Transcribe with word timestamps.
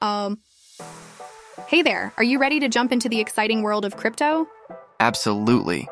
Um. 0.00 0.38
Hey 1.66 1.82
there, 1.82 2.12
are 2.16 2.24
you 2.24 2.38
ready 2.38 2.60
to 2.60 2.68
jump 2.68 2.92
into 2.92 3.08
the 3.08 3.20
exciting 3.20 3.62
world 3.62 3.84
of 3.84 3.96
crypto? 3.96 4.48
Absolutely. 4.98 5.88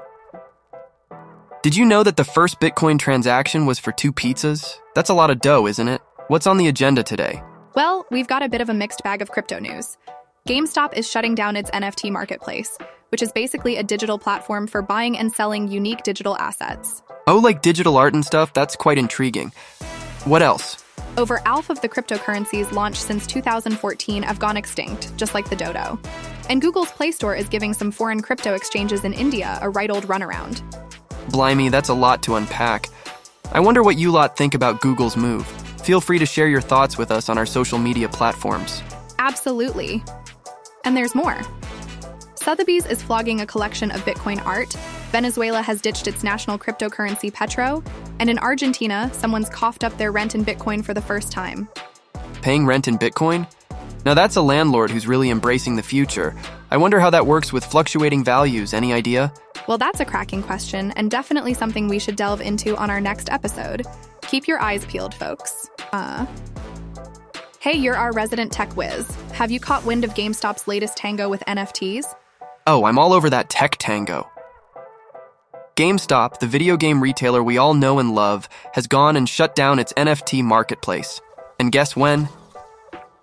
Did 1.63 1.77
you 1.77 1.85
know 1.85 2.03
that 2.03 2.17
the 2.17 2.25
first 2.25 2.61
Bitcoin 2.61 2.99
transaction 2.99 3.67
was 3.67 3.79
for 3.79 3.93
two 3.93 4.13
pizzas? 4.13 4.79
That's 4.95 5.11
a 5.11 5.15
lot 5.15 5.31
of 5.31 5.41
dough, 5.41 5.67
isn't 5.67 5.89
it? 5.89 6.01
What's 6.29 6.47
on 6.47 6.57
the 6.57 6.69
agenda 6.69 7.03
today? 7.03 7.43
Well, 7.75 8.07
we've 8.11 8.27
got 8.27 8.43
a 8.43 8.49
bit 8.49 8.61
of 8.61 8.69
a 8.69 8.75
mixed 8.75 9.03
bag 9.03 9.23
of 9.23 9.31
crypto 9.31 9.59
news. 9.59 9.97
GameStop 10.49 10.95
is 10.95 11.09
shutting 11.09 11.35
down 11.35 11.57
its 11.57 11.71
NFT 11.73 12.11
marketplace, 12.11 12.79
which 13.11 13.23
is 13.23 13.33
basically 13.33 13.77
a 13.77 13.83
digital 13.83 14.19
platform 14.19 14.67
for 14.67 14.83
buying 14.83 15.19
and 15.19 15.33
selling 15.33 15.69
unique 15.69 16.03
digital 16.03 16.37
assets. 16.39 17.03
Oh, 17.27 17.39
like 17.39 17.61
digital 17.61 17.97
art 17.97 18.15
and 18.15 18.25
stuff? 18.25 18.55
That's 18.55 18.75
quite 18.75 18.99
intriguing. 18.99 19.53
What 20.25 20.43
else? 20.43 20.83
Over 21.19 21.41
half 21.45 21.69
of 21.69 21.81
the 21.81 21.89
cryptocurrencies 21.89 22.71
launched 22.71 23.03
since 23.03 23.27
2014 23.27 24.23
have 24.23 24.39
gone 24.39 24.57
extinct, 24.57 25.15
just 25.17 25.35
like 25.35 25.51
the 25.51 25.57
dodo. 25.57 25.99
And 26.49 26.63
Google's 26.63 26.93
Play 26.93 27.11
Store 27.11 27.35
is 27.35 27.49
giving 27.49 27.75
some 27.75 27.91
foreign 27.91 28.23
crypto 28.23 28.55
exchanges 28.55 29.05
in 29.05 29.13
India 29.13 29.59
a 29.61 29.69
right 29.69 29.91
old 29.91 30.05
runaround. 30.05 30.63
Blimey, 31.33 31.71
that's 31.71 31.89
a 31.89 31.95
lot 31.95 32.23
to 32.23 32.37
unpack. 32.37 32.89
I 33.51 33.59
wonder 33.59 33.83
what 33.83 33.99
you 33.99 34.13
lot 34.13 34.37
think 34.37 34.55
about 34.55 34.81
Google's 34.81 35.17
move. 35.17 35.45
Feel 35.83 36.01
free 36.01 36.21
to 36.21 36.27
share 36.27 36.47
your 36.47 36.61
thoughts 36.61 36.97
with 36.97 37.11
us 37.11 37.29
on 37.29 37.37
our 37.37 37.47
social 37.47 37.81
media 37.81 38.09
platforms. 38.09 38.81
Absolutely. 39.19 40.05
And 40.85 40.97
there's 40.97 41.17
more. 41.17 41.41
Sotheby's 42.37 42.87
is 42.87 43.03
flogging 43.03 43.41
a 43.41 43.47
collection 43.47 43.91
of 43.91 44.05
Bitcoin 44.05 44.41
art. 44.47 44.73
Venezuela 45.11 45.63
has 45.63 45.81
ditched 45.81 46.07
its 46.07 46.23
national 46.23 46.59
cryptocurrency 46.59 47.35
Petro. 47.35 47.83
And 48.21 48.29
in 48.29 48.39
Argentina, 48.39 49.11
someone's 49.13 49.49
coughed 49.49 49.85
up 49.85 49.97
their 49.99 50.13
rent 50.13 50.35
in 50.35 50.45
Bitcoin 50.45 50.85
for 50.85 50.95
the 50.95 51.01
first 51.01 51.33
time. 51.33 51.69
Paying 52.43 52.67
rent 52.67 52.89
in 52.89 52.99
Bitcoin? 52.99 53.51
Now 54.05 54.15
that's 54.15 54.37
a 54.37 54.43
landlord 54.43 54.91
who's 54.91 55.07
really 55.07 55.31
embracing 55.31 55.77
the 55.77 55.83
future. 55.83 56.35
I 56.71 56.77
wonder 56.77 57.01
how 57.01 57.11
that 57.11 57.27
works 57.27 57.53
with 57.53 57.65
fluctuating 57.65 58.25
values. 58.25 58.75
Any 58.75 58.93
idea? 58.93 59.33
Well, 59.67 59.79
that's 59.79 60.01
a 60.01 60.05
cracking 60.05 60.43
question, 60.43 60.93
and 60.93 61.11
definitely 61.11 61.55
something 61.55 61.89
we 61.89 61.99
should 61.99 62.17
delve 62.17 62.41
into 62.41 62.77
on 62.77 62.91
our 62.91 63.01
next 63.01 63.31
episode. 63.31 63.87
Keep 64.23 64.49
your 64.49 64.61
eyes 64.61 64.85
peeled, 64.87 65.15
folks. 65.15 65.69
Uh. 65.93 66.27
Hey, 67.61 67.75
you're 67.75 67.97
our 67.97 68.13
resident 68.13 68.53
tech 68.53 68.77
whiz. 68.77 69.09
Have 69.33 69.51
you 69.51 69.61
caught 69.61 69.85
wind 69.85 70.05
of 70.05 70.15
GameStop's 70.15 70.69
latest 70.69 70.97
tango 70.97 71.29
with 71.29 71.43
NFTs? 71.47 72.07
Oh, 72.67 72.85
I'm 72.85 72.99
all 72.99 73.13
over 73.13 73.29
that 73.31 73.51
tech 73.51 73.77
tango. 73.79 74.29
GameStop, 75.79 76.41
the 76.41 76.47
video 76.49 76.77
game 76.77 77.01
retailer 77.01 77.41
we 77.41 77.57
all 77.57 77.73
know 77.73 78.01
and 78.01 78.13
love, 78.13 78.49
has 78.73 78.89
gone 78.89 79.15
and 79.15 79.29
shut 79.29 79.55
down 79.55 79.79
its 79.79 79.93
NFT 79.93 80.43
marketplace. 80.43 81.21
And 81.61 81.71
guess 81.71 81.95
when? 81.95 82.29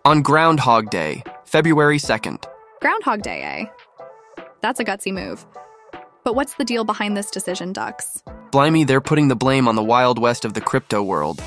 On 0.06 0.22
Groundhog 0.22 0.90
Day, 0.90 1.22
February 1.44 1.98
2nd. 1.98 2.46
Groundhog 2.80 3.24
Day, 3.24 3.42
eh? 3.44 4.44
That's 4.62 4.80
a 4.80 4.86
gutsy 4.86 5.12
move. 5.12 5.46
But 6.24 6.36
what's 6.36 6.54
the 6.54 6.64
deal 6.64 6.86
behind 6.86 7.18
this 7.18 7.30
decision, 7.30 7.74
Dux? 7.74 8.24
Blimey, 8.52 8.86
they're 8.86 9.02
putting 9.02 9.28
the 9.28 9.36
blame 9.36 9.68
on 9.68 9.76
the 9.76 9.84
Wild 9.84 10.18
West 10.18 10.46
of 10.46 10.54
the 10.54 10.62
crypto 10.62 11.04
world. 11.04 11.44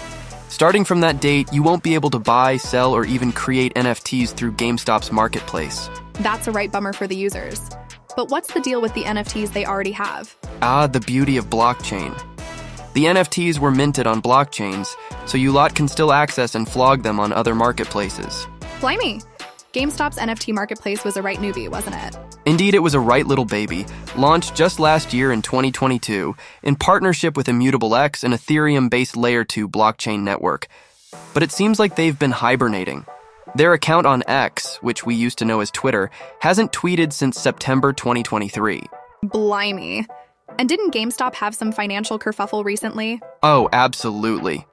Starting 0.51 0.85
from 0.85 1.01
that 1.01 1.23
date, 1.23 1.51
you 1.55 1.63
won't 1.63 1.83
be 1.83 1.95
able 1.95 2.11
to 2.11 2.19
buy, 2.19 2.59
sell, 2.59 2.93
or 2.93 3.07
even 3.07 3.33
create 3.33 3.73
NFTs 3.77 4.35
through 4.35 4.53
GameStop's 4.53 5.11
marketplace. 5.11 5.89
That's 6.21 6.49
a 6.49 6.53
right 6.53 6.71
bummer 6.71 6.93
for 6.93 7.07
the 7.07 7.17
users. 7.17 7.63
But 8.19 8.33
what's 8.33 8.53
the 8.53 8.59
deal 8.59 8.81
with 8.81 8.93
the 8.95 9.05
NFTs 9.05 9.53
they 9.53 9.65
already 9.65 9.93
have? 9.93 10.37
Ah, 10.61 10.89
the 10.89 10.99
beauty 10.99 11.37
of 11.37 11.49
blockchain. 11.49 12.21
The 12.95 13.05
NFTs 13.05 13.61
were 13.61 13.71
minted 13.71 14.09
on 14.09 14.21
blockchains, 14.21 14.97
so 15.25 15.39
you 15.39 15.53
lot 15.53 15.77
can 15.77 15.87
still 15.87 16.11
access 16.11 16.57
and 16.57 16.69
flog 16.69 17.05
them 17.05 17.21
on 17.21 17.33
other 17.33 17.55
marketplaces. 17.55 18.49
Blimey! 18.81 19.21
GameStop's 19.73 20.19
NFT 20.19 20.53
marketplace 20.53 21.05
was 21.05 21.17
a 21.17 21.23
right 21.23 21.39
newbie, 21.39 21.69
wasn't 21.69 21.95
it? 21.95 22.19
Indeed, 22.45 22.75
it 22.75 22.81
was 22.81 22.95
a 22.95 22.99
right 22.99 23.25
little 23.25 23.45
baby, 23.45 23.87
launched 24.17 24.57
just 24.57 24.81
last 24.81 25.15
year 25.15 25.31
in 25.31 25.41
2022 25.41 26.35
in 26.65 26.75
partnership 26.75 27.37
with 27.37 27.49
Immutable 27.49 27.95
X, 27.95 28.25
an 28.25 28.33
Ethereum 28.33 28.91
based 28.91 29.17
Layer 29.17 29.45
2 29.45 29.69
blockchain 29.69 30.23
network. 30.25 30.67
But 31.35 31.45
it 31.45 31.53
seems 31.53 31.79
like 31.79 31.95
they've 31.95 32.19
been 32.19 32.33
hibernating. 32.33 33.07
Their 33.55 33.73
account 33.73 34.07
on 34.07 34.23
X, 34.27 34.77
which 34.83 35.07
we 35.07 35.15
used 35.15 35.39
to 35.39 35.45
know 35.45 35.61
as 35.61 35.71
Twitter, 35.71 36.11
hasn't 36.41 36.73
tweeted 36.73 37.13
since 37.13 37.41
September 37.41 37.93
2023. 37.93 38.83
Blimey. 39.23 40.07
And 40.59 40.69
didn't 40.69 40.93
GameStop 40.93 41.35
have 41.37 41.55
some 41.55 41.73
financial 41.73 42.19
kerfuffle 42.19 42.65
recently? 42.65 43.21
Oh, 43.43 43.69
absolutely. 43.73 44.67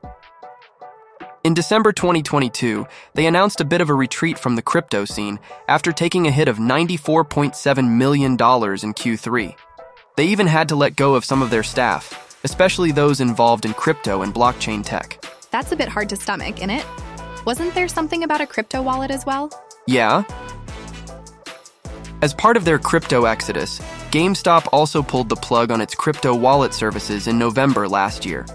In 1.43 1.53
December 1.53 1.91
2022, 1.93 2.87
they 3.13 3.27
announced 3.27 3.61
a 3.61 3.65
bit 3.65 3.81
of 3.81 3.89
a 3.89 3.93
retreat 3.93 4.39
from 4.39 4.55
the 4.55 4.63
crypto 4.63 5.05
scene 5.05 5.39
after 5.67 5.91
taking 5.91 6.25
a 6.25 6.31
hit 6.31 6.47
of 6.47 6.57
$94.7 6.57 7.97
million 7.97 8.31
in 8.31 8.37
Q3. 8.37 9.55
They 10.17 10.25
even 10.25 10.47
had 10.47 10.69
to 10.69 10.75
let 10.75 10.95
go 10.95 11.13
of 11.13 11.23
some 11.23 11.41
of 11.41 11.51
their 11.51 11.61
staff, 11.61 12.37
especially 12.43 12.91
those 12.91 13.21
involved 13.21 13.65
in 13.65 13.73
crypto 13.73 14.23
and 14.23 14.33
blockchain 14.33 14.83
tech. 14.83 15.23
That's 15.51 15.71
a 15.71 15.75
bit 15.75 15.87
hard 15.87 16.09
to 16.09 16.15
stomach, 16.15 16.57
isn't 16.57 16.71
it? 16.71 16.85
Wasn't 17.45 17.75
there 17.75 17.87
something 17.87 18.23
about 18.23 18.41
a 18.41 18.47
crypto 18.47 18.81
wallet 18.81 19.11
as 19.11 19.23
well? 19.23 19.51
Yeah. 19.85 20.23
As 22.23 22.33
part 22.33 22.57
of 22.57 22.65
their 22.65 22.79
crypto 22.79 23.25
exodus, 23.25 23.77
GameStop 24.09 24.67
also 24.73 25.03
pulled 25.03 25.29
the 25.29 25.35
plug 25.35 25.69
on 25.69 25.79
its 25.79 25.93
crypto 25.93 26.33
wallet 26.33 26.73
services 26.73 27.27
in 27.27 27.37
November 27.37 27.87
last 27.87 28.25
year. 28.25 28.47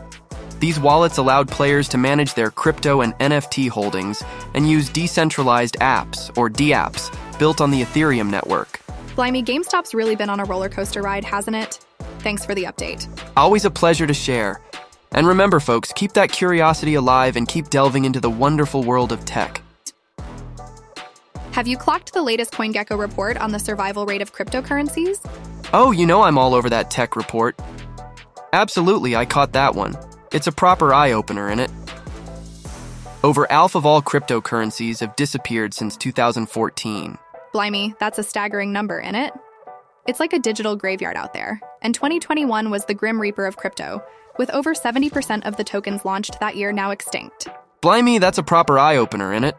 These 0.59 0.81
wallets 0.81 1.19
allowed 1.19 1.47
players 1.47 1.89
to 1.91 1.99
manage 1.99 2.35
their 2.35 2.51
crypto 2.51 3.01
and 3.03 3.15
NFT 3.21 3.69
holdings 3.69 4.25
and 4.55 4.69
use 4.69 4.89
decentralized 4.89 5.77
apps, 5.81 6.37
or 6.37 6.51
DApps, 6.51 7.17
built 7.39 7.61
on 7.61 7.71
the 7.71 7.83
Ethereum 7.83 8.29
network. 8.29 8.81
Blimey, 9.15 9.45
GameStop's 9.45 9.95
really 9.95 10.17
been 10.17 10.29
on 10.29 10.41
a 10.41 10.45
roller 10.45 10.69
coaster 10.69 11.01
ride, 11.01 11.25
hasn't 11.25 11.55
it? 11.55 11.79
Thanks 12.19 12.45
for 12.45 12.57
the 12.57 12.65
update. 12.65 13.07
Always 13.37 13.65
a 13.65 13.71
pleasure 13.71 14.09
to 14.09 14.15
share. 14.15 14.61
And 15.13 15.27
remember, 15.27 15.61
folks, 15.61 15.93
keep 15.93 16.13
that 16.13 16.31
curiosity 16.31 16.95
alive 16.95 17.37
and 17.37 17.49
keep 17.49 17.69
delving 17.71 18.05
into 18.05 18.21
the 18.21 18.31
wonderful 18.31 18.83
world 18.83 19.13
of 19.13 19.25
tech. 19.25 19.63
Have 21.53 21.67
you 21.67 21.77
clocked 21.77 22.13
the 22.13 22.23
latest 22.23 22.53
CoinGecko 22.53 22.99
report 22.99 23.37
on 23.37 23.51
the 23.51 23.59
survival 23.59 24.07
rate 24.07 24.23
of 24.23 24.33
cryptocurrencies? 24.33 25.19
Oh, 25.73 25.91
you 25.91 26.07
know 26.07 26.23
I'm 26.23 26.39
all 26.39 26.55
over 26.55 26.71
that 26.71 26.91
tech 26.91 27.17
report. 27.17 27.59
Absolutely, 28.53 29.17
I 29.17 29.25
caught 29.25 29.53
that 29.53 29.75
one. 29.75 29.97
It's 30.33 30.47
a 30.47 30.53
proper 30.53 30.95
eye 30.95 31.13
opener, 31.13 31.51
in 31.51 31.59
it? 31.59 31.71
Over 33.23 33.47
half 33.51 33.75
of 33.75 33.85
all 33.85 34.01
cryptocurrencies 34.01 35.01
have 35.01 35.15
disappeared 35.17 35.75
since 35.75 35.97
2014. 35.97 37.19
Blimey, 37.53 37.95
that's 37.99 38.19
a 38.19 38.23
staggering 38.23 38.73
number, 38.73 38.99
in 39.01 39.15
it? 39.15 39.33
It's 40.11 40.19
like 40.19 40.33
a 40.33 40.41
digital 40.41 40.75
graveyard 40.75 41.17
out 41.17 41.35
there, 41.35 41.61
and 41.83 41.95
2021 41.95 42.69
was 42.69 42.85
the 42.85 42.95
grim 42.95 43.21
reaper 43.21 43.47
of 43.47 43.57
crypto, 43.57 44.03
with 44.39 44.51
over 44.51 44.75
70% 44.75 45.47
of 45.47 45.57
the 45.57 45.63
tokens 45.63 46.05
launched 46.05 46.41
that 46.41 46.57
year 46.57 46.73
now 46.73 46.91
extinct. 46.91 47.47
Blimey, 47.81 48.19
that's 48.19 48.37
a 48.37 48.43
proper 48.43 48.77
eye 48.77 48.97
opener, 48.97 49.33
in 49.33 49.45
it? 49.45 49.57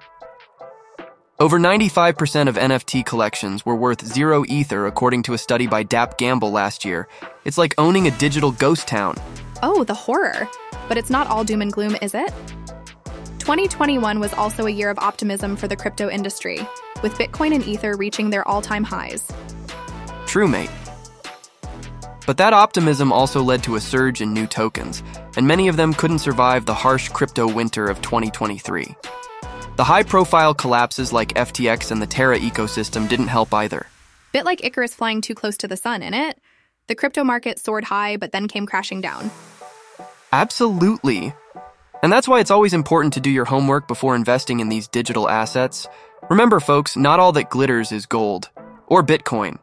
Over 1.39 1.57
95% 1.57 2.49
of 2.49 2.57
NFT 2.57 3.05
collections 3.05 3.65
were 3.65 3.77
worth 3.77 4.05
zero 4.05 4.43
ether, 4.49 4.87
according 4.87 5.23
to 5.23 5.33
a 5.33 5.37
study 5.37 5.67
by 5.67 5.85
DappGambl 5.85 6.51
last 6.51 6.83
year. 6.83 7.07
It's 7.45 7.57
like 7.57 7.73
owning 7.77 8.07
a 8.07 8.17
digital 8.17 8.51
ghost 8.51 8.89
town. 8.89 9.15
Oh, 9.63 9.85
the 9.85 9.93
horror. 9.93 10.49
But 10.89 10.97
it's 10.97 11.09
not 11.09 11.27
all 11.27 11.45
doom 11.45 11.61
and 11.61 11.71
gloom, 11.71 11.95
is 12.01 12.13
it? 12.13 12.33
2021 13.39 14.19
was 14.19 14.33
also 14.33 14.65
a 14.65 14.69
year 14.69 14.89
of 14.89 14.99
optimism 14.99 15.55
for 15.55 15.69
the 15.69 15.77
crypto 15.77 16.09
industry, 16.09 16.59
with 17.01 17.13
Bitcoin 17.13 17.55
and 17.55 17.65
Ether 17.65 17.95
reaching 17.95 18.29
their 18.29 18.45
all 18.45 18.61
time 18.61 18.83
highs. 18.83 19.31
True, 20.31 20.47
mate. 20.47 20.69
But 22.25 22.37
that 22.37 22.53
optimism 22.53 23.11
also 23.11 23.43
led 23.43 23.63
to 23.63 23.75
a 23.75 23.81
surge 23.81 24.21
in 24.21 24.31
new 24.31 24.47
tokens, 24.47 25.03
and 25.35 25.45
many 25.45 25.67
of 25.67 25.75
them 25.75 25.93
couldn't 25.93 26.19
survive 26.19 26.65
the 26.65 26.73
harsh 26.73 27.09
crypto 27.09 27.51
winter 27.51 27.87
of 27.87 28.01
2023. 28.01 28.95
The 29.75 29.83
high 29.83 30.03
profile 30.03 30.53
collapses 30.53 31.11
like 31.11 31.33
FTX 31.33 31.91
and 31.91 32.01
the 32.01 32.07
Terra 32.07 32.39
ecosystem 32.39 33.09
didn't 33.09 33.27
help 33.27 33.53
either. 33.53 33.87
Bit 34.31 34.45
like 34.45 34.63
Icarus 34.63 34.95
flying 34.95 35.19
too 35.19 35.35
close 35.35 35.57
to 35.57 35.67
the 35.67 35.75
sun, 35.75 35.99
innit? 35.99 36.35
The 36.87 36.95
crypto 36.95 37.25
market 37.25 37.59
soared 37.59 37.83
high 37.83 38.15
but 38.15 38.31
then 38.31 38.47
came 38.47 38.65
crashing 38.65 39.01
down. 39.01 39.31
Absolutely. 40.31 41.33
And 42.03 42.09
that's 42.09 42.29
why 42.29 42.39
it's 42.39 42.51
always 42.51 42.73
important 42.73 43.15
to 43.15 43.19
do 43.19 43.29
your 43.29 43.43
homework 43.43 43.85
before 43.85 44.15
investing 44.15 44.61
in 44.61 44.69
these 44.69 44.87
digital 44.87 45.27
assets. 45.27 45.89
Remember, 46.29 46.61
folks, 46.61 46.95
not 46.95 47.19
all 47.19 47.33
that 47.33 47.49
glitters 47.49 47.91
is 47.91 48.05
gold 48.05 48.49
or 48.87 49.03
Bitcoin. 49.03 49.59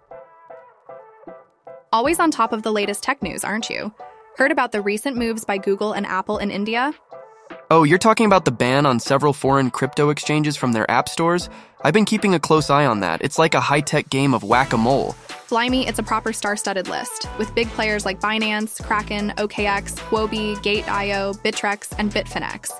Always 1.90 2.20
on 2.20 2.30
top 2.30 2.52
of 2.52 2.62
the 2.62 2.72
latest 2.72 3.02
tech 3.02 3.22
news, 3.22 3.44
aren't 3.44 3.70
you? 3.70 3.94
Heard 4.36 4.52
about 4.52 4.72
the 4.72 4.82
recent 4.82 5.16
moves 5.16 5.46
by 5.46 5.56
Google 5.56 5.92
and 5.92 6.04
Apple 6.04 6.36
in 6.36 6.50
India? 6.50 6.92
Oh, 7.70 7.84
you're 7.84 7.96
talking 7.96 8.26
about 8.26 8.44
the 8.44 8.50
ban 8.52 8.84
on 8.84 9.00
several 9.00 9.32
foreign 9.32 9.70
crypto 9.70 10.10
exchanges 10.10 10.54
from 10.54 10.72
their 10.72 10.90
app 10.90 11.08
stores? 11.08 11.48
I've 11.80 11.94
been 11.94 12.04
keeping 12.04 12.34
a 12.34 12.40
close 12.40 12.68
eye 12.68 12.84
on 12.84 13.00
that. 13.00 13.22
It's 13.22 13.38
like 13.38 13.54
a 13.54 13.60
high 13.60 13.80
tech 13.80 14.10
game 14.10 14.34
of 14.34 14.44
whack 14.44 14.74
a 14.74 14.76
mole. 14.76 15.16
Blimey, 15.48 15.86
it's 15.86 15.98
a 15.98 16.02
proper 16.02 16.34
star 16.34 16.56
studded 16.56 16.88
list, 16.88 17.26
with 17.38 17.54
big 17.54 17.68
players 17.68 18.04
like 18.04 18.20
Binance, 18.20 18.84
Kraken, 18.84 19.30
OKX, 19.38 19.96
Huobi, 20.10 20.62
Gate.io, 20.62 21.32
Bittrex, 21.34 21.94
and 21.96 22.12
Bitfinex. 22.12 22.70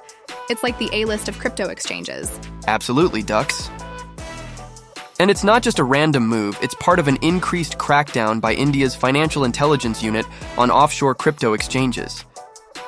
It's 0.51 0.63
like 0.63 0.79
the 0.79 0.91
A 0.93 1.07
list 1.07 1.29
of 1.29 1.39
crypto 1.39 1.71
exchanges. 1.71 2.39
Absolutely, 2.67 3.23
Ducks. 3.23 3.71
And 5.21 5.33
it's 5.33 5.43
not 5.43 5.65
just 5.65 5.81
a 5.81 5.85
random 5.85 6.27
move, 6.29 6.57
it's 6.63 6.75
part 6.75 7.01
of 7.01 7.09
an 7.09 7.17
increased 7.23 7.77
crackdown 7.77 8.41
by 8.41 8.55
India's 8.55 8.95
Financial 8.95 9.43
Intelligence 9.45 10.01
Unit 10.01 10.25
on 10.57 10.71
offshore 10.71 11.17
crypto 11.17 11.55
exchanges. 11.55 12.25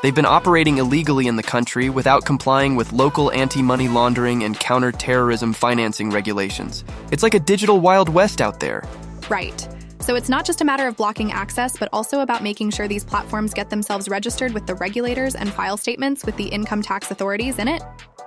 They've 0.03 0.15
been 0.15 0.27
operating 0.27 0.79
illegally 0.79 1.27
in 1.27 1.35
the 1.35 1.43
country 1.43 1.91
without 1.91 2.25
complying 2.25 2.77
with 2.77 2.93
local 2.93 3.33
anti 3.33 3.63
money 3.63 3.89
laundering 3.89 4.45
and 4.45 4.59
counter-terrorism 4.59 5.53
financing 5.53 6.11
regulations. 6.11 6.85
It's 7.11 7.25
like 7.25 7.35
a 7.35 7.41
digital 7.41 7.81
Wild 7.81 8.09
West 8.09 8.41
out 8.41 8.61
there. 8.61 8.85
Right. 9.29 9.69
So 9.99 10.15
it's 10.15 10.29
not 10.29 10.47
just 10.47 10.61
a 10.61 10.65
matter 10.65 10.87
of 10.87 10.97
blocking 10.97 11.33
access, 11.33 11.77
but 11.77 11.89
also 11.93 12.21
about 12.21 12.45
making 12.45 12.71
sure 12.71 12.87
these 12.87 13.05
platforms 13.05 13.53
get 13.53 13.71
themselves 13.71 14.09
registered 14.09 14.55
with 14.55 14.67
the 14.67 14.77
regulators 14.77 15.35
and 15.35 15.53
file 15.53 15.77
statements 15.77 16.25
with 16.25 16.37
the 16.37 16.47
income 16.47 16.81
tax 16.81 17.11
authorities 17.11 17.59
in 17.59 17.67
it? 17.69 17.83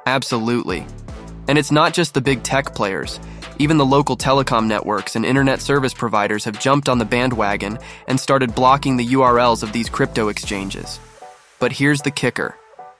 Absolutely. 0.05 0.85
And 1.47 1.57
it's 1.57 1.71
not 1.71 1.93
just 1.93 2.13
the 2.13 2.21
big 2.21 2.43
tech 2.43 2.75
players. 2.75 3.19
Even 3.63 3.77
the 3.77 3.85
local 3.85 4.17
telecom 4.17 4.67
networks 4.67 5.15
and 5.15 5.25
internet 5.25 5.61
service 5.61 5.93
providers 5.93 6.43
have 6.43 6.59
jumped 6.59 6.89
on 6.89 6.97
the 6.97 7.05
bandwagon 7.05 7.79
and 8.09 8.19
started 8.19 8.53
blocking 8.53 8.97
the 8.97 9.07
URLs 9.07 9.63
of 9.63 9.71
these 9.71 9.87
crypto 9.87 10.27
exchanges. 10.27 10.99
But 11.59 11.71
here's 11.71 12.01
the 12.01 12.11
kicker 12.11 12.57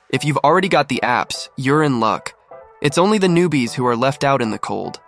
if 0.10 0.24
you've 0.24 0.38
already 0.38 0.70
got 0.70 0.88
the 0.88 1.02
apps, 1.04 1.50
you're 1.58 1.84
in 1.84 2.00
luck. 2.00 2.34
It's 2.82 2.98
only 2.98 3.18
the 3.18 3.28
newbies 3.28 3.74
who 3.74 3.86
are 3.86 3.98
left 3.98 4.24
out 4.24 4.42
in 4.42 4.52
the 4.52 4.58
cold. 4.58 5.02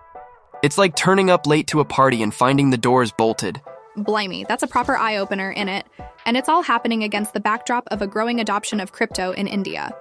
It's 0.62 0.78
like 0.78 0.94
turning 0.94 1.30
up 1.30 1.48
late 1.48 1.68
to 1.68 1.80
a 1.80 1.86
party 1.86 2.22
and 2.22 2.34
finding 2.34 2.72
the 2.72 2.78
doors 2.78 3.14
bolted. 3.14 3.62
Blimey, 3.96 4.44
that's 4.50 4.64
a 4.64 4.68
proper 4.68 4.98
eye 4.98 5.16
opener 5.16 5.52
in 5.52 5.70
it. 5.70 5.86
And 6.26 6.36
it's 6.36 6.50
all 6.50 6.64
happening 6.64 7.02
against 7.02 7.34
the 7.34 7.40
backdrop 7.40 7.88
of 7.92 8.02
a 8.02 8.08
growing 8.08 8.42
adoption 8.42 8.82
of 8.82 8.92
crypto 8.92 9.32
in 9.32 9.48
India. 9.48 9.96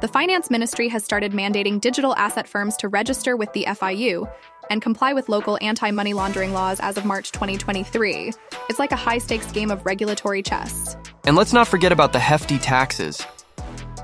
The 0.00 0.08
Finance 0.08 0.50
Ministry 0.50 0.88
has 0.88 1.04
started 1.04 1.32
mandating 1.32 1.80
digital 1.80 2.16
asset 2.16 2.48
firms 2.48 2.76
to 2.78 2.88
register 2.88 3.36
with 3.36 3.52
the 3.52 3.64
FIU 3.64 4.28
and 4.68 4.82
comply 4.82 5.12
with 5.12 5.28
local 5.28 5.56
anti 5.62 5.92
money 5.92 6.12
laundering 6.12 6.52
laws 6.52 6.80
as 6.80 6.96
of 6.96 7.04
March 7.04 7.30
2023. 7.30 8.32
It's 8.68 8.80
like 8.80 8.90
a 8.90 8.96
high 8.96 9.18
stakes 9.18 9.50
game 9.52 9.70
of 9.70 9.86
regulatory 9.86 10.42
chess. 10.42 10.96
And 11.26 11.36
let's 11.36 11.52
not 11.52 11.68
forget 11.68 11.92
about 11.92 12.12
the 12.12 12.18
hefty 12.18 12.58
taxes 12.58 13.24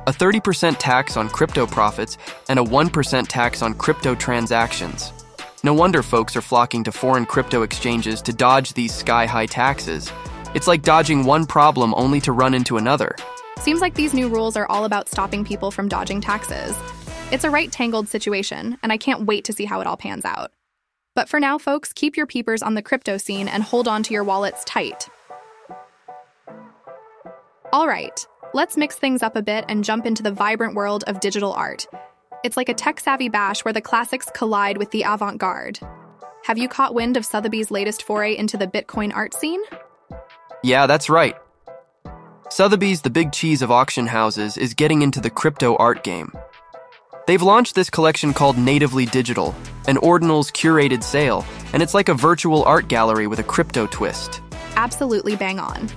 a 0.07 0.13
30% 0.13 0.77
tax 0.79 1.17
on 1.17 1.29
crypto 1.29 1.67
profits 1.67 2.17
and 2.49 2.59
a 2.59 2.63
1% 2.63 3.27
tax 3.29 3.61
on 3.61 3.75
crypto 3.75 4.15
transactions. 4.15 5.13
No 5.63 5.75
wonder 5.75 6.03
folks 6.03 6.37
are 6.37 6.41
flocking 6.41 6.85
to 6.85 6.93
foreign 6.93 7.27
crypto 7.27 7.63
exchanges 7.63 8.23
to 8.23 8.33
dodge 8.33 8.73
these 8.73 8.95
sky 8.95 9.27
high 9.27 9.47
taxes. 9.47 10.11
It's 10.55 10.67
like 10.67 10.83
dodging 10.83 11.25
one 11.25 11.47
problem 11.47 11.93
only 11.95 12.21
to 12.23 12.33
run 12.33 12.55
into 12.55 12.79
another. 12.79 13.15
Seems 13.61 13.83
like 13.83 13.95
these 13.95 14.15
new 14.15 14.31
rules 14.31 14.57
are 14.57 14.67
all 14.71 14.87
about 14.87 15.07
stopping 15.07 15.45
people 15.45 15.71
from 15.71 15.87
dodging 15.87 16.23
taxes. 16.23 16.75
It's 17.31 17.45
a 17.45 17.51
right 17.51 17.71
tangled 17.71 18.09
situation, 18.09 18.79
and 18.83 18.91
I 18.91 18.97
can't 18.97 19.27
wait 19.27 19.45
to 19.45 19.53
see 19.53 19.67
how 19.67 19.83
it 19.83 19.87
all 19.87 19.99
pans 19.99 20.25
out. 20.25 20.51
But 21.15 21.29
for 21.29 21.39
now, 21.39 21.59
folks, 21.59 21.93
keep 21.93 22.17
your 22.17 22.27
peepers 22.27 22.63
on 22.63 22.73
the 22.73 22.81
crypto 22.81 23.19
scene 23.19 23.49
and 23.49 23.63
hold 23.63 23.87
on 23.87 24.03
to 24.05 24.15
your 24.15 24.25
wallets 24.25 24.65
tight. 24.65 25.11
All 27.71 27.87
right, 27.87 28.27
let's 28.55 28.79
mix 28.79 28.97
things 28.97 29.23
up 29.23 29.37
a 29.37 29.43
bit 29.43 29.67
and 29.69 29.85
jump 29.85 30.07
into 30.07 30.23
the 30.23 30.33
vibrant 30.33 30.75
world 30.75 31.05
of 31.07 31.21
digital 31.21 31.53
art. 31.53 31.87
It's 32.43 32.57
like 32.57 32.71
a 32.71 32.75
tech 32.75 32.99
savvy 32.99 33.29
bash 33.29 33.63
where 33.63 33.75
the 33.75 33.83
classics 33.83 34.31
collide 34.35 34.79
with 34.79 34.91
the 34.91 35.03
avant 35.03 35.37
garde. 35.37 35.79
Have 36.45 36.57
you 36.57 36.67
caught 36.67 36.95
wind 36.95 37.19
of 37.19 37.27
Sotheby's 37.27 37.71
latest 37.71 38.05
foray 38.05 38.35
into 38.35 38.57
the 38.57 38.67
Bitcoin 38.67 39.15
art 39.15 39.35
scene? 39.35 39.61
Yeah, 40.63 40.87
that's 40.87 41.11
right. 41.11 41.37
Sotheby's, 42.53 43.03
the 43.03 43.11
big 43.11 43.31
cheese 43.31 43.63
of 43.63 43.71
auction 43.71 44.09
houses, 44.09 44.57
is 44.57 44.75
getting 44.75 45.03
into 45.03 45.21
the 45.21 45.31
crypto 45.31 45.77
art 45.77 46.03
game. 46.03 46.33
They've 47.29 47.41
launched 47.41 47.77
this 47.77 47.89
collection 47.89 48.35
called 48.35 48.59
Natively 48.59 49.07
Digital, 49.07 49.55
an 49.87 49.95
Ordinals 49.99 50.51
curated 50.51 51.05
sale, 51.05 51.47
and 51.73 51.81
it's 51.81 51.95
like 51.95 52.09
a 52.09 52.15
virtual 52.15 52.65
art 52.65 52.89
gallery 52.89 53.29
with 53.29 53.39
a 53.39 53.45
crypto 53.45 53.87
twist. 53.87 54.43
Absolutely 54.75 55.37
bang 55.37 55.61
on. 55.61 55.89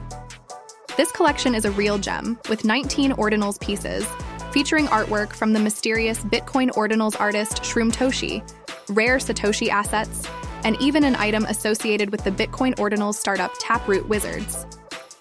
This 0.95 1.11
collection 1.11 1.55
is 1.55 1.65
a 1.65 1.71
real 1.71 1.97
gem, 1.97 2.37
with 2.47 2.63
19 2.63 3.13
Ordinals 3.13 3.59
pieces, 3.59 4.05
featuring 4.51 4.85
artwork 4.85 5.33
from 5.33 5.53
the 5.53 5.59
mysterious 5.59 6.19
Bitcoin 6.19 6.69
Ordinals 6.73 7.19
artist 7.19 7.63
Shroomtoshi, 7.63 8.47
rare 8.89 9.17
Satoshi 9.17 9.69
assets, 9.69 10.27
and 10.63 10.79
even 10.79 11.03
an 11.03 11.15
item 11.15 11.45
associated 11.45 12.11
with 12.11 12.23
the 12.23 12.31
Bitcoin 12.31 12.75
Ordinals 12.75 13.15
startup 13.15 13.51
Taproot 13.57 14.07
Wizards. 14.07 14.67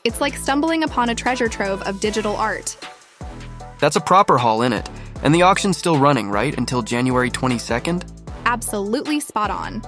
It's 0.04 0.20
like 0.20 0.36
stumbling 0.36 0.82
upon 0.82 1.10
a 1.10 1.14
treasure 1.14 1.48
trove 1.48 1.80
of 1.82 2.00
digital 2.00 2.34
art. 2.34 2.76
That's 3.78 3.94
a 3.94 4.00
proper 4.00 4.36
haul 4.36 4.62
in 4.62 4.72
it. 4.72 4.88
And 5.22 5.32
the 5.32 5.42
auction's 5.42 5.78
still 5.78 5.96
running, 5.96 6.28
right? 6.28 6.56
Until 6.58 6.82
January 6.82 7.30
22nd? 7.30 8.02
Absolutely 8.44 9.20
spot 9.20 9.50
on. 9.50 9.82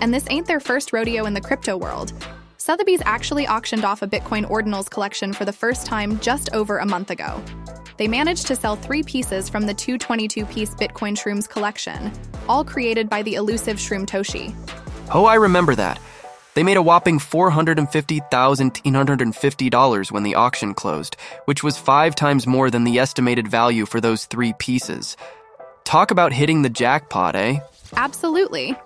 And 0.00 0.12
this 0.12 0.26
ain't 0.30 0.48
their 0.48 0.58
first 0.58 0.92
rodeo 0.92 1.26
in 1.26 1.34
the 1.34 1.40
crypto 1.40 1.76
world. 1.76 2.12
Sotheby's 2.56 3.02
actually 3.04 3.46
auctioned 3.46 3.84
off 3.84 4.02
a 4.02 4.08
Bitcoin 4.08 4.44
Ordinals 4.50 4.90
collection 4.90 5.32
for 5.32 5.44
the 5.44 5.52
first 5.52 5.86
time 5.86 6.18
just 6.18 6.52
over 6.52 6.78
a 6.78 6.86
month 6.86 7.10
ago. 7.10 7.40
They 7.98 8.08
managed 8.08 8.48
to 8.48 8.56
sell 8.56 8.74
three 8.74 9.04
pieces 9.04 9.48
from 9.48 9.66
the 9.66 9.74
222 9.74 10.44
piece 10.46 10.74
Bitcoin 10.74 11.16
Shrooms 11.16 11.48
collection, 11.48 12.10
all 12.48 12.64
created 12.64 13.08
by 13.08 13.22
the 13.22 13.34
elusive 13.34 13.76
Shroomtoshi. 13.76 14.54
Oh, 15.14 15.26
I 15.26 15.34
remember 15.34 15.76
that. 15.76 16.00
They 16.54 16.62
made 16.62 16.76
a 16.76 16.82
whopping 16.82 17.18
$450,850 17.18 20.12
when 20.12 20.22
the 20.22 20.34
auction 20.34 20.74
closed, 20.74 21.16
which 21.44 21.62
was 21.62 21.78
five 21.78 22.14
times 22.14 22.46
more 22.46 22.70
than 22.70 22.84
the 22.84 22.98
estimated 22.98 23.48
value 23.48 23.86
for 23.86 24.00
those 24.00 24.24
three 24.26 24.52
pieces. 24.54 25.16
Talk 25.84 26.10
about 26.10 26.32
hitting 26.32 26.62
the 26.62 26.70
jackpot, 26.70 27.36
eh? 27.36 27.60
Absolutely. 27.96 28.76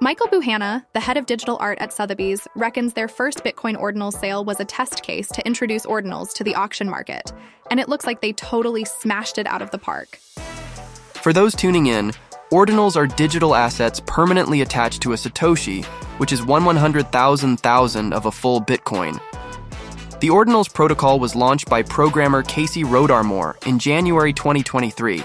Michael 0.00 0.28
Bouhanna, 0.28 0.86
the 0.92 1.00
head 1.00 1.16
of 1.16 1.26
digital 1.26 1.56
art 1.60 1.78
at 1.80 1.92
Sotheby's, 1.92 2.46
reckons 2.54 2.92
their 2.92 3.08
first 3.08 3.42
Bitcoin 3.42 3.76
ordinal 3.76 4.12
sale 4.12 4.44
was 4.44 4.60
a 4.60 4.64
test 4.64 5.02
case 5.02 5.26
to 5.28 5.44
introduce 5.44 5.84
ordinals 5.86 6.32
to 6.34 6.44
the 6.44 6.54
auction 6.54 6.88
market, 6.88 7.32
and 7.70 7.80
it 7.80 7.88
looks 7.88 8.06
like 8.06 8.20
they 8.20 8.32
totally 8.32 8.84
smashed 8.84 9.38
it 9.38 9.46
out 9.48 9.60
of 9.60 9.72
the 9.72 9.78
park. 9.78 10.20
For 11.14 11.32
those 11.32 11.56
tuning 11.56 11.86
in, 11.86 12.12
ordinals 12.50 12.96
are 12.96 13.06
digital 13.06 13.54
assets 13.54 14.00
permanently 14.06 14.62
attached 14.62 15.02
to 15.02 15.12
a 15.12 15.16
Satoshi, 15.16 15.84
which 16.18 16.32
is 16.32 16.42
one 16.42 16.64
one 16.64 16.76
hundred 16.76 17.10
thousand 17.12 17.58
thousand 17.58 18.12
of 18.12 18.26
a 18.26 18.32
full 18.32 18.60
Bitcoin. 18.60 19.20
The 20.20 20.28
Ordinals 20.28 20.72
protocol 20.72 21.20
was 21.20 21.36
launched 21.36 21.70
by 21.70 21.82
programmer 21.82 22.42
Casey 22.42 22.82
Rodarmor 22.82 23.64
in 23.66 23.78
January 23.78 24.32
2023 24.32 25.22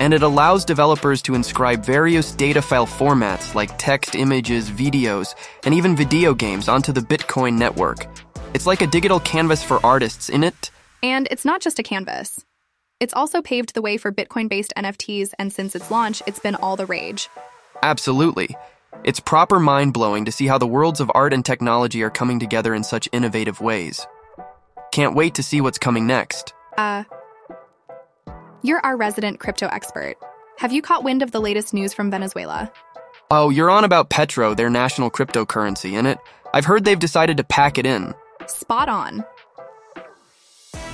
and 0.00 0.14
it 0.14 0.22
allows 0.22 0.64
developers 0.64 1.20
to 1.22 1.34
inscribe 1.34 1.84
various 1.84 2.32
data 2.32 2.60
file 2.60 2.86
formats 2.86 3.54
like 3.54 3.70
text, 3.76 4.14
images, 4.14 4.70
videos, 4.70 5.34
and 5.64 5.74
even 5.74 5.94
video 5.94 6.34
games 6.34 6.68
onto 6.68 6.90
the 6.90 7.02
Bitcoin 7.02 7.56
network. 7.58 8.06
It's 8.54 8.66
like 8.66 8.80
a 8.80 8.86
digital 8.86 9.20
canvas 9.20 9.62
for 9.62 9.84
artists, 9.84 10.30
in 10.30 10.42
it? 10.42 10.70
And 11.02 11.28
it's 11.30 11.44
not 11.44 11.60
just 11.60 11.78
a 11.78 11.82
canvas. 11.82 12.44
It's 13.00 13.14
also 13.14 13.40
paved 13.40 13.72
the 13.74 13.80
way 13.80 13.96
for 13.96 14.12
Bitcoin 14.12 14.46
based 14.46 14.74
NFTs, 14.76 15.32
and 15.38 15.50
since 15.50 15.74
its 15.74 15.90
launch, 15.90 16.22
it's 16.26 16.38
been 16.38 16.54
all 16.54 16.76
the 16.76 16.84
rage. 16.84 17.30
Absolutely. 17.82 18.54
It's 19.04 19.20
proper 19.20 19.58
mind 19.58 19.94
blowing 19.94 20.26
to 20.26 20.32
see 20.32 20.46
how 20.46 20.58
the 20.58 20.66
worlds 20.66 21.00
of 21.00 21.10
art 21.14 21.32
and 21.32 21.42
technology 21.42 22.02
are 22.02 22.10
coming 22.10 22.38
together 22.38 22.74
in 22.74 22.84
such 22.84 23.08
innovative 23.12 23.62
ways. 23.62 24.06
Can't 24.92 25.14
wait 25.14 25.34
to 25.36 25.42
see 25.42 25.62
what's 25.62 25.78
coming 25.78 26.06
next. 26.06 26.52
Uh, 26.76 27.04
you're 28.62 28.84
our 28.84 28.98
resident 28.98 29.40
crypto 29.40 29.66
expert. 29.68 30.16
Have 30.58 30.72
you 30.72 30.82
caught 30.82 31.02
wind 31.02 31.22
of 31.22 31.30
the 31.30 31.40
latest 31.40 31.72
news 31.72 31.94
from 31.94 32.10
Venezuela? 32.10 32.70
Oh, 33.30 33.48
you're 33.48 33.70
on 33.70 33.84
about 33.84 34.10
Petro, 34.10 34.52
their 34.52 34.68
national 34.68 35.10
cryptocurrency, 35.10 35.98
in 35.98 36.04
it? 36.04 36.18
I've 36.52 36.66
heard 36.66 36.84
they've 36.84 36.98
decided 36.98 37.38
to 37.38 37.44
pack 37.44 37.78
it 37.78 37.86
in. 37.86 38.14
Spot 38.46 38.90
on. 38.90 39.24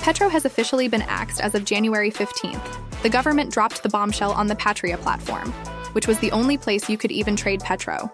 Petro 0.07 0.29
has 0.29 0.45
officially 0.45 0.87
been 0.87 1.01
axed 1.01 1.41
as 1.41 1.53
of 1.53 1.65
January 1.65 2.09
15th. 2.09 3.01
The 3.03 3.09
government 3.09 3.51
dropped 3.51 3.83
the 3.83 3.89
bombshell 3.89 4.31
on 4.31 4.47
the 4.47 4.55
Patria 4.55 4.97
platform, 4.97 5.51
which 5.91 6.07
was 6.07 6.17
the 6.19 6.31
only 6.31 6.57
place 6.57 6.89
you 6.89 6.97
could 6.97 7.11
even 7.11 7.35
trade 7.35 7.59
Petro. 7.59 8.09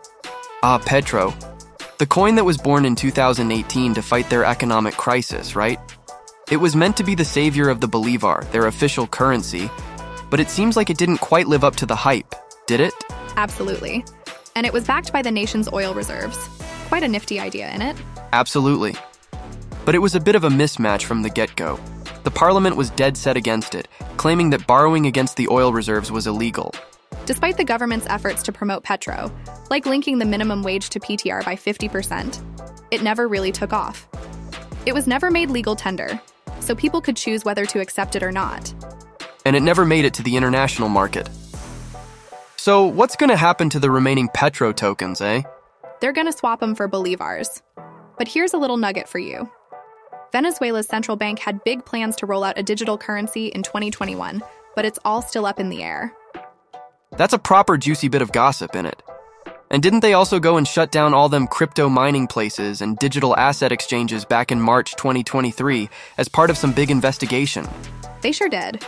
Ah, 0.63 0.79
Petro. 0.79 1.35
The 1.99 2.07
coin 2.07 2.33
that 2.33 2.45
was 2.45 2.57
born 2.57 2.85
in 2.85 2.95
2018 2.95 3.93
to 3.93 4.01
fight 4.01 4.27
their 4.31 4.43
economic 4.43 4.95
crisis, 4.95 5.55
right? 5.55 5.79
It 6.49 6.57
was 6.57 6.75
meant 6.75 6.97
to 6.97 7.03
be 7.03 7.13
the 7.13 7.23
savior 7.23 7.69
of 7.69 7.79
the 7.79 7.87
Bolivar, 7.87 8.43
their 8.51 8.65
official 8.65 9.05
currency, 9.05 9.69
but 10.31 10.39
it 10.39 10.49
seems 10.49 10.75
like 10.75 10.89
it 10.89 10.97
didn't 10.97 11.19
quite 11.19 11.45
live 11.45 11.63
up 11.63 11.75
to 11.75 11.85
the 11.85 11.95
hype, 11.95 12.33
did 12.65 12.79
it? 12.79 12.95
Absolutely. 13.37 14.03
And 14.55 14.65
it 14.65 14.73
was 14.73 14.87
backed 14.87 15.13
by 15.13 15.21
the 15.21 15.29
nation's 15.29 15.71
oil 15.71 15.93
reserves. 15.93 16.39
Quite 16.87 17.03
a 17.03 17.07
nifty 17.07 17.39
idea, 17.39 17.69
in 17.69 17.83
it? 17.83 17.95
Absolutely. 18.31 18.95
But 19.85 19.95
it 19.95 19.99
was 19.99 20.15
a 20.15 20.19
bit 20.19 20.35
of 20.35 20.43
a 20.43 20.49
mismatch 20.49 21.03
from 21.03 21.21
the 21.21 21.29
get 21.29 21.55
go. 21.55 21.79
The 22.23 22.31
parliament 22.31 22.77
was 22.77 22.89
dead 22.91 23.17
set 23.17 23.35
against 23.35 23.75
it, 23.75 23.87
claiming 24.17 24.49
that 24.51 24.65
borrowing 24.65 25.05
against 25.07 25.35
the 25.35 25.47
oil 25.49 25.73
reserves 25.73 26.11
was 26.11 26.25
illegal. 26.25 26.73
Despite 27.25 27.57
the 27.57 27.63
government's 27.63 28.07
efforts 28.07 28.43
to 28.43 28.51
promote 28.51 28.83
Petro, 28.83 29.31
like 29.69 29.85
linking 29.85 30.19
the 30.19 30.25
minimum 30.25 30.63
wage 30.63 30.89
to 30.89 30.99
PTR 30.99 31.43
by 31.43 31.55
50%, 31.55 32.41
it 32.91 33.03
never 33.03 33.27
really 33.27 33.51
took 33.51 33.73
off. 33.73 34.07
It 34.85 34.93
was 34.93 35.07
never 35.07 35.31
made 35.31 35.49
legal 35.49 35.75
tender, 35.75 36.19
so 36.59 36.75
people 36.75 37.01
could 37.01 37.17
choose 37.17 37.43
whether 37.43 37.65
to 37.65 37.79
accept 37.79 38.15
it 38.15 38.23
or 38.23 38.31
not. 38.31 38.73
And 39.45 39.55
it 39.55 39.63
never 39.63 39.85
made 39.85 40.05
it 40.05 40.13
to 40.15 40.23
the 40.23 40.35
international 40.37 40.89
market. 40.89 41.29
So, 42.55 42.85
what's 42.85 43.17
going 43.17 43.29
to 43.29 43.35
happen 43.35 43.69
to 43.71 43.79
the 43.79 43.91
remaining 43.91 44.29
Petro 44.33 44.71
tokens, 44.71 45.19
eh? 45.19 45.41
They're 45.99 46.13
going 46.13 46.27
to 46.27 46.37
swap 46.37 46.61
them 46.61 46.75
for 46.75 46.87
Bolivars. 46.87 47.61
But 48.17 48.27
here's 48.27 48.53
a 48.53 48.57
little 48.57 48.77
nugget 48.77 49.09
for 49.09 49.19
you 49.19 49.49
Venezuela's 50.33 50.87
central 50.87 51.15
bank 51.15 51.37
had 51.37 51.63
big 51.63 51.85
plans 51.85 52.15
to 52.15 52.25
roll 52.25 52.43
out 52.43 52.57
a 52.57 52.63
digital 52.63 52.97
currency 52.97 53.49
in 53.49 53.61
2021, 53.61 54.41
but 54.75 54.83
it's 54.83 54.97
all 55.05 55.21
still 55.21 55.45
up 55.45 55.59
in 55.59 55.69
the 55.69 55.83
air. 55.83 56.11
That's 57.11 57.33
a 57.33 57.37
proper 57.37 57.77
juicy 57.77 58.07
bit 58.07 58.23
of 58.23 58.31
gossip 58.31 58.75
in 58.75 58.87
it. 58.87 59.03
And 59.69 59.83
didn't 59.83 59.99
they 59.99 60.13
also 60.13 60.39
go 60.39 60.57
and 60.57 60.67
shut 60.67 60.91
down 60.91 61.13
all 61.13 61.29
them 61.29 61.45
crypto 61.45 61.87
mining 61.87 62.25
places 62.25 62.81
and 62.81 62.97
digital 62.97 63.37
asset 63.37 63.71
exchanges 63.71 64.25
back 64.25 64.51
in 64.51 64.59
March 64.59 64.95
2023 64.95 65.87
as 66.17 66.27
part 66.27 66.49
of 66.49 66.57
some 66.57 66.73
big 66.73 66.89
investigation? 66.89 67.67
They 68.21 68.31
sure 68.31 68.49
did. 68.49 68.83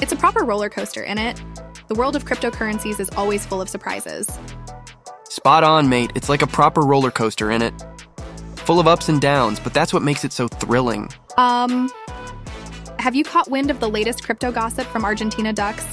It's 0.00 0.12
a 0.12 0.16
proper 0.16 0.42
roller 0.42 0.68
coaster 0.68 1.04
in 1.04 1.18
it. 1.18 1.40
The 1.86 1.94
world 1.94 2.16
of 2.16 2.24
cryptocurrencies 2.24 2.98
is 2.98 3.10
always 3.10 3.46
full 3.46 3.60
of 3.60 3.68
surprises. 3.68 4.28
Spot 5.28 5.62
on, 5.62 5.88
mate. 5.88 6.10
It's 6.16 6.28
like 6.28 6.42
a 6.42 6.48
proper 6.48 6.80
roller 6.80 7.12
coaster 7.12 7.52
in 7.52 7.62
it. 7.62 7.72
Full 8.64 8.80
of 8.80 8.86
ups 8.86 9.10
and 9.10 9.20
downs, 9.20 9.60
but 9.60 9.74
that's 9.74 9.92
what 9.92 10.02
makes 10.02 10.24
it 10.24 10.32
so 10.32 10.48
thrilling. 10.48 11.10
Um, 11.36 11.90
have 12.98 13.14
you 13.14 13.22
caught 13.22 13.50
wind 13.50 13.70
of 13.70 13.78
the 13.78 13.90
latest 13.90 14.24
crypto 14.24 14.50
gossip 14.50 14.86
from 14.86 15.04
Argentina 15.04 15.52
Ducks? 15.52 15.84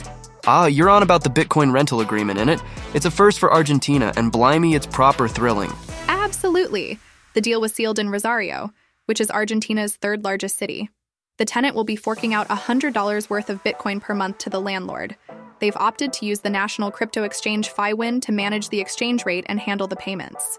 Ah, 0.47 0.67
you're 0.67 0.89
on 0.89 1.03
about 1.03 1.25
the 1.25 1.29
Bitcoin 1.29 1.73
rental 1.73 1.99
agreement, 1.99 2.39
in 2.39 2.47
it? 2.47 2.61
It's 2.93 3.05
a 3.05 3.11
first 3.11 3.39
for 3.39 3.51
Argentina, 3.51 4.13
and 4.15 4.31
blimey, 4.31 4.73
it's 4.73 4.87
proper 4.87 5.27
thrilling. 5.27 5.71
Absolutely. 6.07 6.97
The 7.33 7.41
deal 7.41 7.59
was 7.59 7.73
sealed 7.73 7.99
in 7.99 8.09
Rosario, 8.09 8.73
which 9.05 9.19
is 9.19 9.29
Argentina's 9.29 9.97
third 9.97 10.23
largest 10.23 10.57
city. 10.57 10.89
The 11.37 11.45
tenant 11.45 11.75
will 11.75 11.83
be 11.83 11.97
forking 11.97 12.33
out 12.33 12.47
$100 12.47 13.29
worth 13.29 13.49
of 13.49 13.63
Bitcoin 13.63 13.99
per 13.99 14.13
month 14.13 14.37
to 14.39 14.49
the 14.49 14.61
landlord. 14.61 15.17
They've 15.59 15.75
opted 15.75 16.13
to 16.13 16.25
use 16.25 16.39
the 16.39 16.49
national 16.49 16.89
crypto 16.89 17.23
exchange 17.23 17.69
Fiwind 17.69 18.21
to 18.21 18.31
manage 18.31 18.69
the 18.69 18.79
exchange 18.79 19.25
rate 19.25 19.45
and 19.49 19.59
handle 19.59 19.87
the 19.87 19.95
payments. 19.97 20.57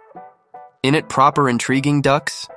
In 0.82 0.96
it 0.96 1.08
proper 1.08 1.48
intriguing, 1.48 2.02
ducks? 2.02 2.48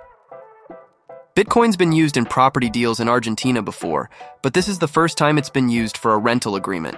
Bitcoin's 1.36 1.78
been 1.78 1.92
used 1.92 2.18
in 2.18 2.26
property 2.26 2.72
deals 2.72 3.00
in 3.00 3.08
Argentina 3.08 3.62
before, 3.62 4.10
but 4.42 4.56
this 4.56 4.68
is 4.68 4.80
the 4.80 4.88
first 4.88 5.16
time 5.16 5.38
it's 5.38 5.52
been 5.52 5.70
used 5.70 5.96
for 5.96 6.16
a 6.16 6.18
rental 6.18 6.56
agreement. 6.56 6.98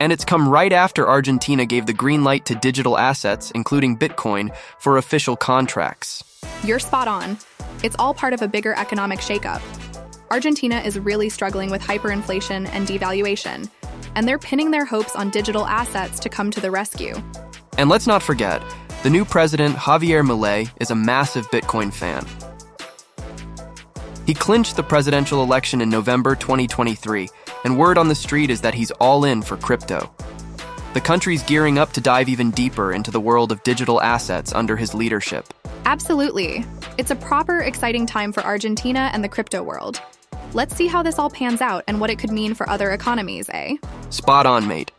And 0.00 0.12
it's 0.12 0.24
come 0.24 0.48
right 0.48 0.72
after 0.72 1.08
Argentina 1.08 1.64
gave 1.64 1.86
the 1.86 1.92
green 1.92 2.24
light 2.24 2.44
to 2.46 2.56
digital 2.56 2.98
assets, 2.98 3.52
including 3.52 3.96
Bitcoin, 3.96 4.52
for 4.80 4.98
official 4.98 5.36
contracts. 5.36 6.24
You're 6.64 6.80
spot 6.80 7.06
on. 7.06 7.38
It's 7.84 7.94
all 8.00 8.12
part 8.12 8.32
of 8.32 8.42
a 8.42 8.48
bigger 8.48 8.74
economic 8.74 9.20
shakeup. 9.20 9.62
Argentina 10.32 10.80
is 10.80 10.98
really 10.98 11.28
struggling 11.28 11.70
with 11.70 11.82
hyperinflation 11.82 12.68
and 12.72 12.88
devaluation, 12.88 13.70
and 14.16 14.26
they're 14.26 14.40
pinning 14.40 14.72
their 14.72 14.84
hopes 14.84 15.14
on 15.14 15.30
digital 15.30 15.66
assets 15.66 16.18
to 16.18 16.28
come 16.28 16.50
to 16.50 16.60
the 16.60 16.72
rescue. 16.72 17.14
And 17.78 17.88
let's 17.88 18.08
not 18.08 18.24
forget, 18.24 18.60
the 19.04 19.10
new 19.10 19.26
president, 19.26 19.76
Javier 19.76 20.26
Milei, 20.26 20.70
is 20.80 20.90
a 20.90 20.94
massive 20.94 21.46
Bitcoin 21.50 21.92
fan. 21.92 22.24
He 24.24 24.32
clinched 24.32 24.76
the 24.76 24.82
presidential 24.82 25.42
election 25.42 25.82
in 25.82 25.90
November 25.90 26.34
2023, 26.34 27.28
and 27.64 27.78
word 27.78 27.98
on 27.98 28.08
the 28.08 28.14
street 28.14 28.48
is 28.48 28.62
that 28.62 28.72
he's 28.72 28.90
all 28.92 29.26
in 29.26 29.42
for 29.42 29.58
crypto. 29.58 30.10
The 30.94 31.02
country's 31.02 31.42
gearing 31.42 31.76
up 31.76 31.92
to 31.92 32.00
dive 32.00 32.30
even 32.30 32.50
deeper 32.50 32.94
into 32.94 33.10
the 33.10 33.20
world 33.20 33.52
of 33.52 33.62
digital 33.62 34.00
assets 34.00 34.54
under 34.54 34.74
his 34.74 34.94
leadership. 34.94 35.52
Absolutely. 35.84 36.64
It's 36.96 37.10
a 37.10 37.16
proper, 37.16 37.60
exciting 37.60 38.06
time 38.06 38.32
for 38.32 38.42
Argentina 38.42 39.10
and 39.12 39.22
the 39.22 39.28
crypto 39.28 39.62
world. 39.62 40.00
Let's 40.54 40.74
see 40.74 40.86
how 40.86 41.02
this 41.02 41.18
all 41.18 41.28
pans 41.28 41.60
out 41.60 41.84
and 41.88 42.00
what 42.00 42.08
it 42.08 42.18
could 42.18 42.30
mean 42.30 42.54
for 42.54 42.66
other 42.70 42.90
economies, 42.90 43.50
eh? 43.52 43.76
Spot 44.08 44.46
on, 44.46 44.66
mate. 44.66 44.92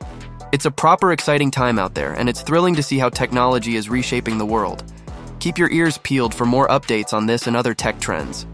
It's 0.55 0.65
a 0.65 0.71
proper, 0.71 1.11
exciting 1.11 1.51
time 1.51 1.77
out 1.77 1.95
there, 1.95 2.13
and 2.13 2.29
it's 2.29 2.41
thrilling 2.41 2.75
to 2.75 2.81
see 2.81 2.97
how 2.97 3.09
technology 3.09 3.75
is 3.75 3.89
reshaping 3.89 4.37
the 4.37 4.45
world. 4.45 4.85
Keep 5.41 5.57
your 5.57 5.69
ears 5.69 5.97
peeled 5.97 6.33
for 6.33 6.45
more 6.45 6.69
updates 6.69 7.11
on 7.11 7.25
this 7.25 7.47
and 7.47 7.57
other 7.57 7.73
tech 7.73 7.99
trends. 7.99 8.47